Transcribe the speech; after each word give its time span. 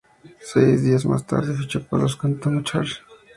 Seis 0.39 0.81
días 0.81 1.05
más 1.05 1.27
tarde 1.27 1.53
fichó 1.53 1.85
por 1.85 1.99
los 2.01 2.15
Canton 2.17 2.63
Charge. 2.63 3.01